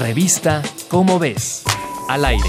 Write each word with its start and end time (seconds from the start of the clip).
Revista 0.00 0.62
Cómo 0.88 1.18
ves. 1.18 1.62
Al 2.08 2.24
aire. 2.24 2.44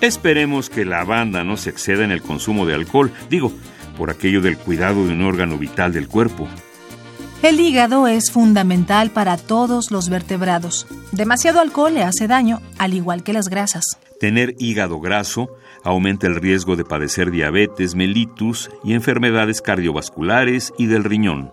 Esperemos 0.00 0.70
que 0.70 0.84
la 0.84 1.02
banda 1.04 1.42
no 1.42 1.56
se 1.56 1.70
exceda 1.70 2.04
en 2.04 2.12
el 2.12 2.22
consumo 2.22 2.66
de 2.66 2.74
alcohol, 2.74 3.12
digo, 3.28 3.52
por 3.98 4.10
aquello 4.10 4.40
del 4.40 4.56
cuidado 4.56 5.04
de 5.06 5.12
un 5.12 5.22
órgano 5.22 5.58
vital 5.58 5.92
del 5.92 6.06
cuerpo. 6.06 6.48
El 7.42 7.60
hígado 7.60 8.06
es 8.06 8.32
fundamental 8.32 9.10
para 9.10 9.36
todos 9.36 9.90
los 9.90 10.08
vertebrados. 10.08 10.86
Demasiado 11.12 11.60
alcohol 11.60 11.94
le 11.94 12.02
hace 12.02 12.26
daño, 12.26 12.60
al 12.78 12.94
igual 12.94 13.22
que 13.22 13.32
las 13.32 13.48
grasas. 13.48 13.84
Tener 14.18 14.54
hígado 14.58 15.00
graso 15.00 15.50
aumenta 15.84 16.26
el 16.26 16.36
riesgo 16.36 16.76
de 16.76 16.84
padecer 16.84 17.30
diabetes, 17.30 17.94
mellitus 17.94 18.70
y 18.82 18.94
enfermedades 18.94 19.60
cardiovasculares 19.60 20.72
y 20.78 20.86
del 20.86 21.04
riñón. 21.04 21.52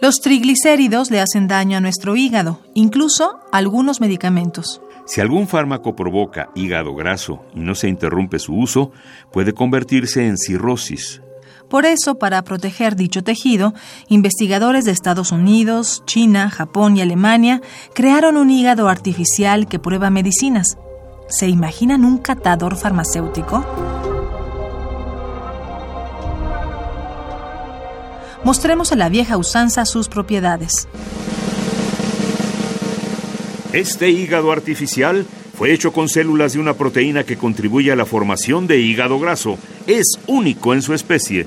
Los 0.00 0.20
triglicéridos 0.22 1.10
le 1.10 1.20
hacen 1.20 1.46
daño 1.46 1.76
a 1.76 1.80
nuestro 1.80 2.16
hígado, 2.16 2.60
incluso 2.74 3.38
algunos 3.52 4.00
medicamentos. 4.00 4.80
Si 5.04 5.20
algún 5.20 5.46
fármaco 5.46 5.94
provoca 5.94 6.48
hígado 6.54 6.94
graso 6.94 7.44
y 7.54 7.60
no 7.60 7.74
se 7.74 7.88
interrumpe 7.88 8.38
su 8.38 8.54
uso, 8.54 8.92
puede 9.32 9.52
convertirse 9.52 10.26
en 10.26 10.38
cirrosis. 10.38 11.20
Por 11.70 11.86
eso, 11.86 12.16
para 12.16 12.42
proteger 12.42 12.96
dicho 12.96 13.22
tejido, 13.22 13.74
investigadores 14.08 14.84
de 14.84 14.90
Estados 14.90 15.30
Unidos, 15.30 16.02
China, 16.04 16.50
Japón 16.50 16.96
y 16.96 17.00
Alemania 17.00 17.62
crearon 17.94 18.36
un 18.36 18.50
hígado 18.50 18.88
artificial 18.88 19.68
que 19.68 19.78
prueba 19.78 20.10
medicinas. 20.10 20.76
¿Se 21.28 21.48
imaginan 21.48 22.04
un 22.04 22.18
catador 22.18 22.76
farmacéutico? 22.76 23.64
Mostremos 28.42 28.90
a 28.90 28.96
la 28.96 29.08
vieja 29.08 29.36
usanza 29.36 29.84
sus 29.84 30.08
propiedades. 30.08 30.88
Este 33.72 34.10
hígado 34.10 34.50
artificial 34.50 35.24
fue 35.56 35.72
hecho 35.72 35.92
con 35.92 36.08
células 36.08 36.54
de 36.54 36.58
una 36.58 36.74
proteína 36.74 37.22
que 37.22 37.36
contribuye 37.36 37.92
a 37.92 37.96
la 37.96 38.06
formación 38.06 38.66
de 38.66 38.80
hígado 38.80 39.20
graso. 39.20 39.56
Es 39.86 40.18
único 40.26 40.74
en 40.74 40.82
su 40.82 40.94
especie. 40.94 41.46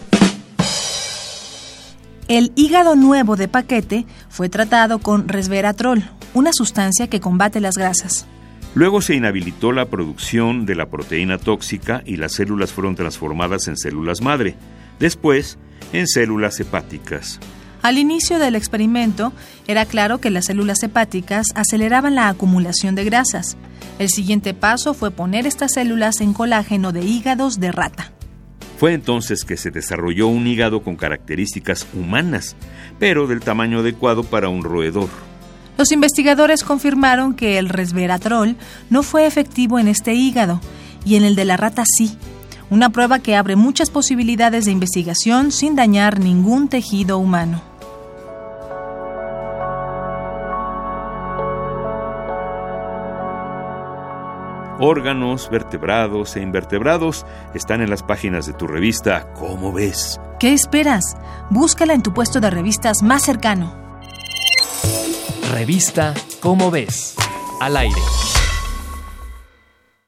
El 2.27 2.53
hígado 2.55 2.95
nuevo 2.95 3.35
de 3.35 3.47
paquete 3.47 4.05
fue 4.29 4.47
tratado 4.47 4.99
con 4.99 5.27
resveratrol, 5.27 6.03
una 6.33 6.52
sustancia 6.53 7.07
que 7.07 7.19
combate 7.19 7.59
las 7.59 7.77
grasas. 7.77 8.25
Luego 8.75 9.02
se 9.02 9.16
inhabilitó 9.16 9.71
la 9.71 9.85
producción 9.85 10.66
de 10.66 10.75
la 10.75 10.89
proteína 10.89 11.38
tóxica 11.38 12.01
y 12.05 12.16
las 12.16 12.31
células 12.31 12.71
fueron 12.71 12.95
transformadas 12.95 13.67
en 13.67 13.77
células 13.77 14.21
madre, 14.21 14.55
después 14.99 15.57
en 15.91 16.07
células 16.07 16.59
hepáticas. 16.59 17.39
Al 17.83 17.97
inicio 17.97 18.39
del 18.39 18.55
experimento, 18.55 19.33
era 19.67 19.85
claro 19.85 20.19
que 20.19 20.29
las 20.29 20.45
células 20.45 20.81
hepáticas 20.81 21.47
aceleraban 21.53 22.16
la 22.16 22.29
acumulación 22.29 22.95
de 22.95 23.03
grasas. 23.03 23.57
El 23.99 24.09
siguiente 24.09 24.53
paso 24.53 24.94
fue 24.94 25.11
poner 25.11 25.45
estas 25.45 25.73
células 25.73 26.21
en 26.21 26.33
colágeno 26.33 26.94
de 26.94 27.03
hígados 27.03 27.59
de 27.59 27.73
rata. 27.73 28.13
Fue 28.84 28.92
entonces 28.92 29.45
que 29.45 29.56
se 29.56 29.72
desarrolló 29.72 30.28
un 30.28 30.45
hígado 30.45 30.84
con 30.84 30.98
características 30.98 31.88
humanas, 31.94 32.58
pero 33.00 33.28
del 33.28 33.40
tamaño 33.40 33.80
adecuado 33.80 34.25
para 34.25 34.50
un 34.50 34.62
roedor. 34.62 35.08
Los 35.78 35.94
investigadores 35.94 36.66
confirmaron 36.66 37.34
que 37.34 37.59
el 37.59 37.70
resveratrol 37.70 38.58
no 38.90 39.02
fue 39.02 39.25
efectivo 39.25 39.80
en 39.80 39.88
este 39.88 40.16
hígado 40.16 40.59
y 41.06 41.16
en 41.16 41.23
el 41.23 41.38
de 41.38 41.45
la 41.45 41.56
rata 41.56 41.86
sí, 41.86 42.17
una 42.70 42.90
prueba 42.90 43.20
que 43.20 43.38
abre 43.38 43.56
muchas 43.56 43.90
posibilidades 43.90 44.66
de 44.66 44.72
investigación 44.72 45.53
sin 45.53 45.78
dañar 45.78 46.20
ningún 46.20 46.68
tejido 46.68 47.20
humano. 47.20 47.72
Órganos, 54.83 55.49
vertebrados 55.49 56.35
e 56.35 56.41
invertebrados 56.41 57.25
están 57.53 57.81
en 57.81 57.89
las 57.89 58.03
páginas 58.03 58.45
de 58.45 58.53
tu 58.53 58.67
revista 58.67 59.31
¿Cómo 59.33 59.71
ves? 59.71 60.19
¿Qué 60.39 60.53
esperas? 60.53 61.16
Búscala 61.49 61.94
en 61.94 62.03
tu 62.03 62.13
puesto 62.13 62.39
de 62.41 62.49
revistas 62.49 63.01
más 63.01 63.23
cercano. 63.23 63.73
Revista 65.53 66.13
¿Cómo 66.41 66.69
ves? 66.69 67.16
Al 67.61 67.77
aire. 67.77 68.01